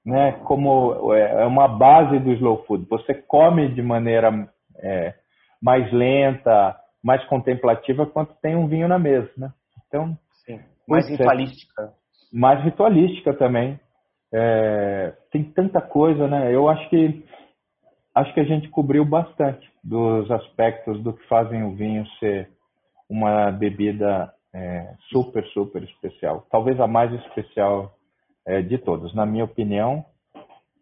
[0.05, 2.85] né, como é, é uma base do slow food.
[2.89, 5.13] Você come de maneira é,
[5.61, 9.51] mais lenta, mais contemplativa quando tem um vinho na mesa, né?
[9.87, 10.59] Então, Sim.
[10.87, 11.11] mais é.
[11.11, 11.93] ritualística.
[12.33, 13.79] Mais ritualística também.
[14.33, 16.53] É, tem tanta coisa, né?
[16.53, 17.25] Eu acho que
[18.15, 22.49] acho que a gente cobriu bastante dos aspectos do que fazem o vinho ser
[23.09, 26.45] uma bebida é, super, super especial.
[26.51, 27.93] Talvez a mais especial
[28.45, 29.13] é, de todos.
[29.13, 30.05] Na minha opinião,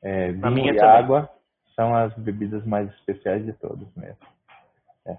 [0.01, 0.81] é, vinho e também.
[0.81, 1.29] água
[1.75, 4.17] são as bebidas mais especiais de todos mesmo.
[5.07, 5.17] É.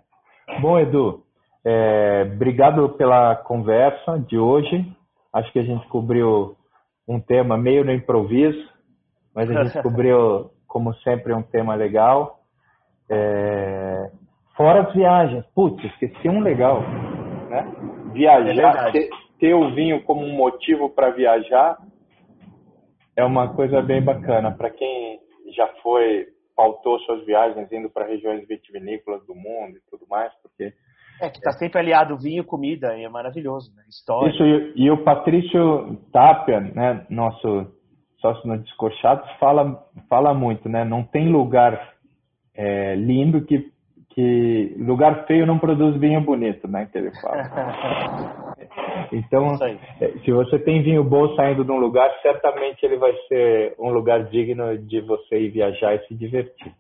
[0.61, 1.25] Bom, Edu,
[1.65, 4.91] é, obrigado pela conversa de hoje.
[5.33, 6.57] Acho que a gente cobriu
[7.07, 8.69] um tema meio no improviso,
[9.35, 12.41] mas a gente cobriu como sempre, um tema legal.
[13.11, 14.11] É...
[14.57, 15.45] Fora as viagens.
[15.55, 16.83] Putz, esqueci um legal.
[17.51, 17.67] Né?
[18.13, 21.77] Viajar, é ter, ter o vinho como um motivo para viajar
[23.17, 24.53] é uma coisa bem bacana.
[24.53, 25.19] Para quem
[25.55, 30.73] já foi, pautou suas viagens indo para regiões vitivinícolas do mundo e tudo mais, porque
[31.21, 33.83] é, que está sempre aliado vinho, comida, e é maravilhoso, né?
[33.91, 34.31] História.
[34.31, 37.67] Isso, e, e o Patrício Tapia, né, nosso
[38.21, 40.85] sócio no Descochados, fala, fala muito, né?
[40.85, 41.95] Não tem lugar
[42.55, 43.71] é, lindo que,
[44.11, 44.75] que.
[44.79, 46.89] Lugar feio não produz vinho bonito, né?
[46.91, 48.57] Que ele fala.
[49.13, 49.57] então,
[50.01, 53.91] é, se você tem vinho bom saindo de um lugar, certamente ele vai ser um
[53.91, 56.73] lugar digno de você ir viajar e se divertir.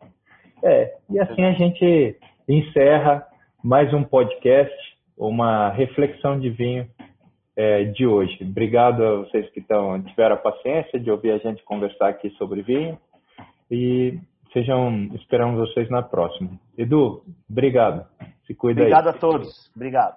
[0.62, 2.16] É, e assim a gente
[2.48, 3.26] encerra
[3.62, 4.74] mais um podcast,
[5.16, 6.86] uma reflexão de vinho
[7.56, 8.38] é, de hoje.
[8.42, 12.62] Obrigado a vocês que estão, tiveram a paciência de ouvir a gente conversar aqui sobre
[12.62, 12.98] vinho
[13.70, 14.18] e
[14.52, 16.50] sejam, esperamos vocês na próxima.
[16.76, 18.06] Edu, obrigado.
[18.46, 19.14] Se cuida obrigado aí.
[19.14, 19.70] a todos.
[19.74, 20.16] Obrigado.